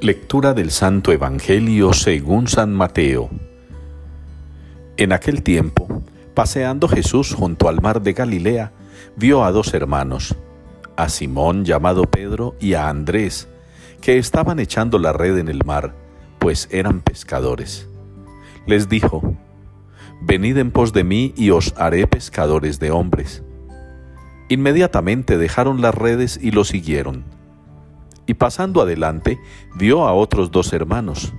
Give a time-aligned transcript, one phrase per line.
[0.00, 3.30] Lectura del Santo Evangelio según San Mateo.
[4.96, 8.70] En aquel tiempo, paseando Jesús junto al mar de Galilea,
[9.16, 10.36] vio a dos hermanos,
[10.94, 13.48] a Simón llamado Pedro y a Andrés,
[14.00, 15.96] que estaban echando la red en el mar,
[16.38, 17.88] pues eran pescadores.
[18.68, 19.34] Les dijo,
[20.22, 23.42] Venid en pos de mí y os haré pescadores de hombres.
[24.48, 27.24] Inmediatamente dejaron las redes y lo siguieron
[28.28, 29.40] y pasando adelante
[29.74, 31.32] vio a otros dos hermanos,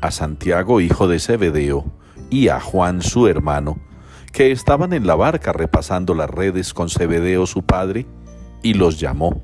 [0.00, 1.84] a Santiago hijo de Zebedeo
[2.30, 3.80] y a Juan su hermano,
[4.32, 8.06] que estaban en la barca repasando las redes con Zebedeo su padre,
[8.62, 9.42] y los llamó.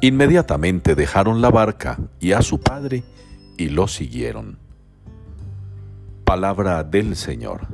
[0.00, 3.02] Inmediatamente dejaron la barca y a su padre
[3.56, 4.60] y lo siguieron.
[6.24, 7.66] Palabra del Señor.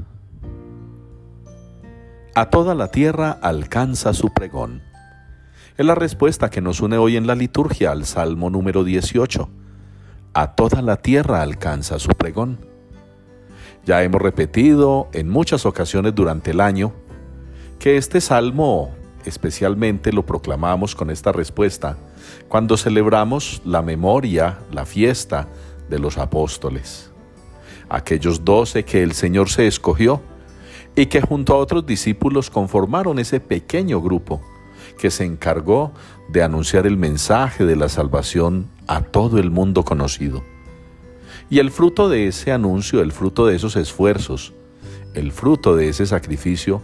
[2.34, 4.93] A toda la tierra alcanza su pregón
[5.76, 9.48] es la respuesta que nos une hoy en la liturgia al Salmo número 18.
[10.32, 12.64] A toda la tierra alcanza su pregón.
[13.84, 16.92] Ya hemos repetido en muchas ocasiones durante el año
[17.80, 18.92] que este salmo
[19.24, 21.96] especialmente lo proclamamos con esta respuesta
[22.46, 25.48] cuando celebramos la memoria, la fiesta
[25.90, 27.10] de los apóstoles,
[27.88, 30.22] aquellos doce que el Señor se escogió
[30.94, 34.40] y que junto a otros discípulos conformaron ese pequeño grupo
[34.98, 35.92] que se encargó
[36.28, 40.42] de anunciar el mensaje de la salvación a todo el mundo conocido.
[41.50, 44.54] Y el fruto de ese anuncio, el fruto de esos esfuerzos,
[45.14, 46.82] el fruto de ese sacrificio,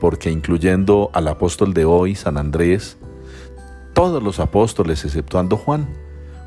[0.00, 2.96] porque incluyendo al apóstol de hoy, San Andrés,
[3.94, 5.88] todos los apóstoles, exceptuando Juan,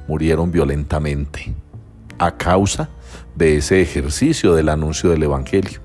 [0.07, 1.53] murieron violentamente
[2.17, 2.89] a causa
[3.35, 5.81] de ese ejercicio del anuncio del Evangelio.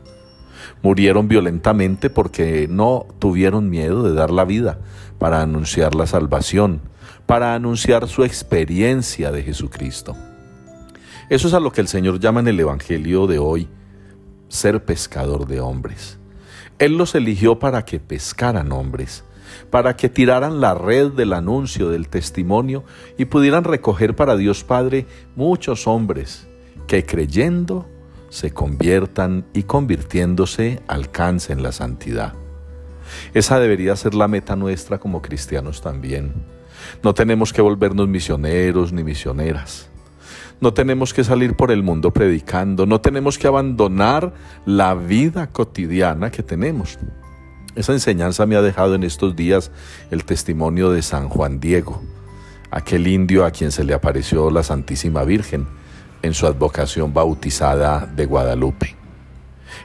[0.86, 4.78] Murieron violentamente porque no tuvieron miedo de dar la vida
[5.18, 6.80] para anunciar la salvación,
[7.26, 10.16] para anunciar su experiencia de Jesucristo.
[11.28, 13.66] Eso es a lo que el Señor llama en el Evangelio de hoy
[14.46, 16.20] ser pescador de hombres.
[16.78, 19.24] Él los eligió para que pescaran hombres,
[19.70, 22.84] para que tiraran la red del anuncio, del testimonio
[23.18, 26.46] y pudieran recoger para Dios Padre muchos hombres
[26.86, 27.88] que creyendo
[28.28, 32.34] se conviertan y convirtiéndose alcancen la santidad.
[33.34, 36.32] Esa debería ser la meta nuestra como cristianos también.
[37.02, 39.88] No tenemos que volvernos misioneros ni misioneras.
[40.60, 44.32] No tenemos que salir por el mundo predicando, no tenemos que abandonar
[44.64, 46.98] la vida cotidiana que tenemos.
[47.74, 49.70] Esa enseñanza me ha dejado en estos días
[50.10, 52.02] el testimonio de San Juan Diego,
[52.70, 55.66] aquel indio a quien se le apareció la Santísima Virgen
[56.22, 58.96] en su advocación bautizada de Guadalupe.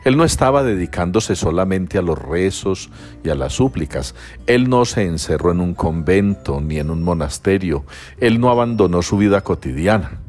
[0.04, 2.90] Él no estaba dedicándose solamente a los rezos
[3.24, 4.16] y a las súplicas.
[4.48, 7.86] Él no se encerró en un convento ni en un monasterio.
[8.20, 10.20] Él no abandonó su vida cotidiana.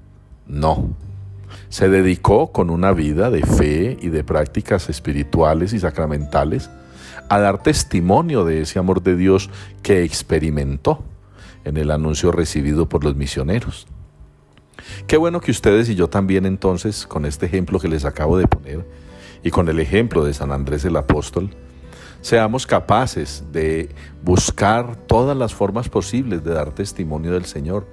[0.47, 0.91] No.
[1.69, 6.69] Se dedicó con una vida de fe y de prácticas espirituales y sacramentales
[7.31, 9.49] a dar testimonio de ese amor de Dios
[9.83, 11.03] que experimentó
[11.65, 13.87] en el anuncio recibido por los misioneros.
[15.07, 18.47] Qué bueno que ustedes y yo también entonces, con este ejemplo que les acabo de
[18.47, 18.85] poner,
[19.43, 21.51] y con el ejemplo de San Andrés el Apóstol,
[22.21, 23.91] seamos capaces de
[24.23, 27.87] buscar todas las formas posibles de dar testimonio del Señor,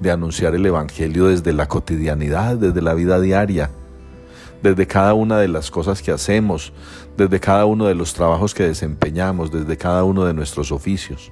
[0.00, 3.70] de anunciar el Evangelio desde la cotidianidad, desde la vida diaria,
[4.62, 6.72] desde cada una de las cosas que hacemos,
[7.16, 11.30] desde cada uno de los trabajos que desempeñamos, desde cada uno de nuestros oficios.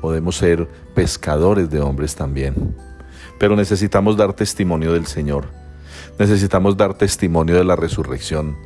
[0.00, 2.76] Podemos ser pescadores de hombres también,
[3.40, 5.46] pero necesitamos dar testimonio del Señor,
[6.20, 8.56] necesitamos dar testimonio de la resurrección,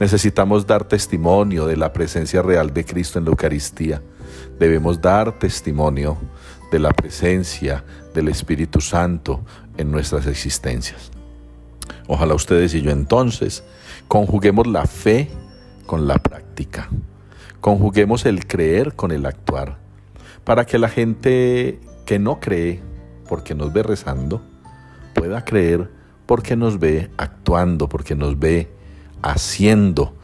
[0.00, 4.02] Necesitamos dar testimonio de la presencia real de Cristo en la Eucaristía.
[4.58, 6.16] Debemos dar testimonio
[6.70, 7.84] de la presencia
[8.14, 9.40] del Espíritu Santo
[9.76, 11.10] en nuestras existencias.
[12.06, 13.64] Ojalá ustedes y yo entonces
[14.06, 15.28] conjuguemos la fe
[15.86, 16.88] con la práctica,
[17.60, 19.78] conjuguemos el creer con el actuar,
[20.44, 22.80] para que la gente que no cree
[23.28, 24.42] porque nos ve rezando,
[25.14, 25.90] pueda creer
[26.26, 28.68] porque nos ve actuando, porque nos ve
[29.22, 30.14] haciendo,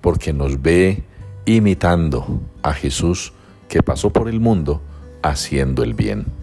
[0.00, 1.04] porque nos ve
[1.44, 3.32] imitando a Jesús
[3.68, 4.80] que pasó por el mundo
[5.22, 6.41] haciendo el bien.